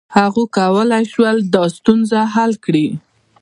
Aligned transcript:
هغوی 0.17 0.47
کولای 0.57 1.05
شول 1.13 1.37
دا 1.53 1.63
ستونزه 1.75 2.19
حل 2.33 2.51
کړي. 2.65 2.87